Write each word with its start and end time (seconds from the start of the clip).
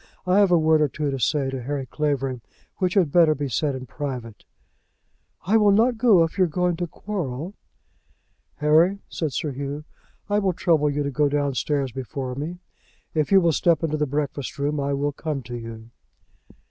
I 0.25 0.39
have 0.39 0.49
a 0.49 0.57
word 0.57 0.81
or 0.81 0.87
two 0.87 1.11
to 1.11 1.19
say 1.19 1.51
to 1.51 1.61
Harry 1.61 1.85
Clavering, 1.85 2.41
which 2.77 2.95
had 2.95 3.11
better 3.11 3.35
be 3.35 3.47
said 3.47 3.75
in 3.75 3.85
private." 3.85 4.45
"I 5.45 5.57
will 5.57 5.69
not 5.69 5.99
go 5.99 6.23
if 6.23 6.39
you 6.39 6.45
are 6.45 6.47
going 6.47 6.75
to 6.77 6.87
quarrel." 6.87 7.53
"Harry," 8.55 8.97
said 9.09 9.31
Sir 9.31 9.51
Hugh, 9.51 9.83
"I 10.27 10.39
will 10.39 10.53
trouble 10.53 10.89
you 10.89 11.03
to 11.03 11.11
go 11.11 11.29
downstairs 11.29 11.91
before 11.91 12.33
me. 12.33 12.57
If 13.13 13.31
you 13.31 13.39
will 13.39 13.51
step 13.51 13.83
into 13.83 13.95
the 13.97 14.07
breakfast 14.07 14.57
room 14.57 14.79
I 14.79 14.93
will 14.95 15.11
come 15.11 15.43
to 15.43 15.55
you." 15.55 15.91